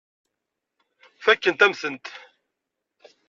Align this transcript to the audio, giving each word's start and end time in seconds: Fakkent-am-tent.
Fakkent-am-tent. 1.23 2.05